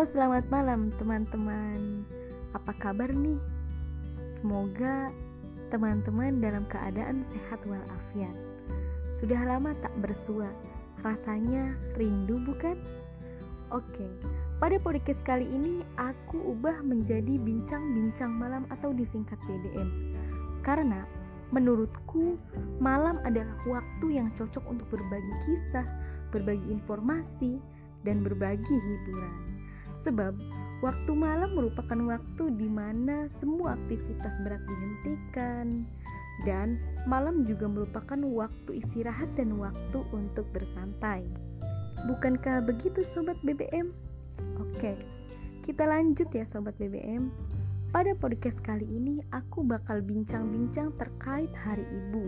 [0.00, 2.08] Selamat malam teman-teman.
[2.56, 3.36] Apa kabar nih?
[4.32, 5.12] Semoga
[5.68, 8.32] teman-teman dalam keadaan sehat walafiat.
[9.12, 10.48] Sudah lama tak bersua,
[11.04, 12.80] rasanya rindu bukan?
[13.68, 14.08] Oke,
[14.56, 20.16] pada podcast kali ini aku ubah menjadi bincang-bincang malam atau disingkat BDM.
[20.64, 21.04] Karena
[21.52, 22.40] menurutku
[22.80, 25.84] malam adalah waktu yang cocok untuk berbagi kisah,
[26.32, 27.60] berbagi informasi,
[28.00, 29.59] dan berbagi hiburan.
[30.00, 30.32] Sebab
[30.80, 35.84] waktu malam merupakan waktu di mana semua aktivitas berat dihentikan
[36.48, 41.28] dan malam juga merupakan waktu istirahat dan waktu untuk bersantai.
[42.08, 43.92] Bukankah begitu sobat BBM?
[44.56, 44.96] Oke,
[45.68, 47.28] kita lanjut ya sobat BBM.
[47.90, 52.24] Pada podcast kali ini aku bakal bincang-bincang terkait Hari Ibu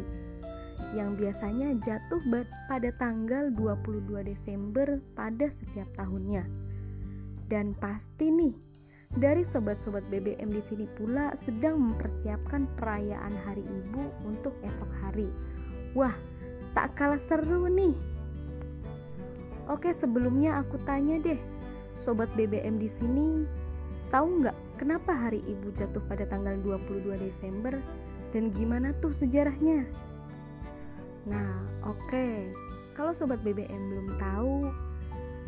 [0.92, 2.20] yang biasanya jatuh
[2.68, 6.44] pada tanggal 22 Desember pada setiap tahunnya.
[7.52, 8.56] Dan pasti nih,
[9.12, 15.28] dari sobat-sobat BBM di sini pula sedang mempersiapkan perayaan Hari Ibu untuk esok hari.
[15.92, 16.16] Wah,
[16.72, 17.92] tak kalah seru nih.
[19.68, 21.36] Oke, sebelumnya aku tanya deh,
[21.92, 23.44] sobat BBM di sini
[24.08, 27.76] tahu nggak kenapa Hari Ibu jatuh pada tanggal 22 Desember
[28.32, 29.84] dan gimana tuh sejarahnya?
[31.28, 31.52] Nah,
[31.84, 32.48] oke.
[32.96, 34.56] Kalau sobat BBM belum tahu,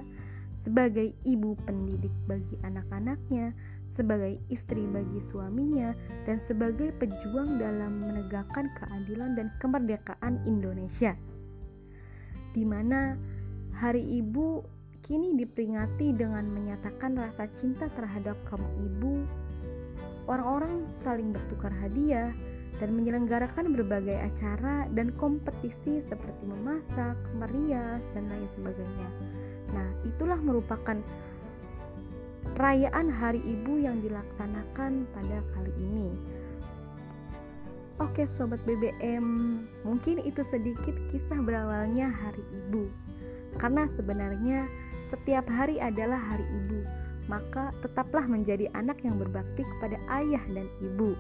[0.52, 3.50] sebagai ibu pendidik bagi anak-anaknya,
[3.88, 5.96] sebagai istri bagi suaminya,
[6.28, 11.18] dan sebagai pejuang dalam menegakkan keadilan dan kemerdekaan Indonesia.
[12.52, 13.16] Di mana
[13.76, 14.62] Hari Ibu
[15.02, 19.26] kini diperingati dengan menyatakan rasa cinta terhadap kaum ibu.
[20.30, 22.30] Orang-orang saling bertukar hadiah,
[22.82, 29.08] dan menyelenggarakan berbagai acara dan kompetisi seperti memasak, merias, dan lain sebagainya.
[29.70, 30.98] Nah, itulah merupakan
[32.58, 36.10] perayaan Hari Ibu yang dilaksanakan pada kali ini.
[38.02, 39.22] Oke, sobat BBM,
[39.86, 42.90] mungkin itu sedikit kisah berawalnya Hari Ibu.
[43.62, 44.66] Karena sebenarnya
[45.06, 46.80] setiap hari adalah Hari Ibu,
[47.30, 51.14] maka tetaplah menjadi anak yang berbakti kepada ayah dan ibu.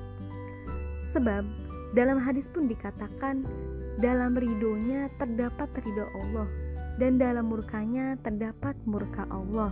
[1.14, 1.46] Sebab
[1.94, 3.46] dalam hadis pun dikatakan
[4.02, 6.50] dalam ridhonya terdapat ridho Allah
[6.98, 9.70] dan dalam murkanya terdapat murka Allah.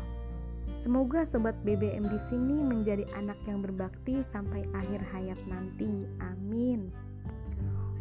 [0.81, 6.09] Semoga sobat BBM di sini menjadi anak yang berbakti sampai akhir hayat nanti.
[6.25, 6.89] Amin.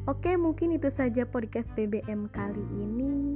[0.08, 3.36] Oke, mungkin itu saja podcast BBM kali ini.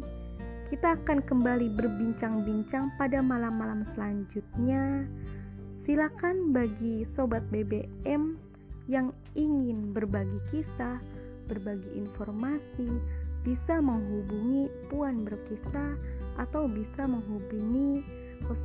[0.71, 5.05] Kita akan kembali berbincang-bincang pada malam-malam selanjutnya.
[5.75, 8.39] Silakan bagi sobat BBM
[8.87, 10.97] yang ingin berbagi kisah,
[11.51, 12.89] berbagi informasi,
[13.43, 15.99] bisa menghubungi Puan Berkisah
[16.39, 18.01] atau bisa menghubungi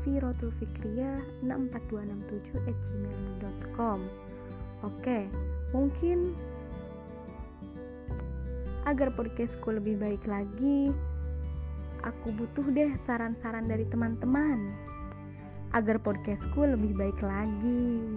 [0.02, 4.02] Firotul Fikria 64267
[4.82, 5.30] Oke,
[5.70, 6.34] mungkin
[8.86, 10.90] agar podcastku lebih baik lagi,
[12.02, 14.74] aku butuh deh saran-saran dari teman-teman
[15.76, 18.08] agar podcastku lebih baik lagi.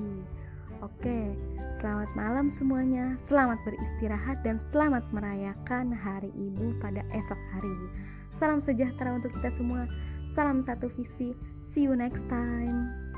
[0.82, 1.38] Oke,
[1.78, 3.14] selamat malam semuanya.
[3.30, 7.78] Selamat beristirahat dan selamat merayakan Hari Ibu pada esok hari.
[8.32, 9.86] Salam sejahtera untuk kita semua.
[10.32, 11.36] Salam satu visi.
[11.62, 13.12] See you next time.